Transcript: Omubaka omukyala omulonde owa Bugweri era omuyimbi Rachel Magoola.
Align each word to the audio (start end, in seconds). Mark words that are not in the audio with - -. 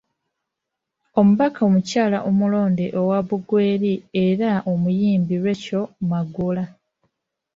Omubaka 1.19 1.59
omukyala 1.67 2.17
omulonde 2.29 2.85
owa 2.99 3.17
Bugweri 3.27 3.93
era 4.25 4.51
omuyimbi 4.71 5.35
Rachel 5.45 5.83
Magoola. 6.09 6.63